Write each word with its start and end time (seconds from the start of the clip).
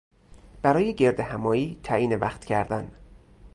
برای 0.61 0.95
گردهمایی 0.95 1.79
تعیین 1.83 2.15
وقت 2.15 2.45
کردن 2.45 2.91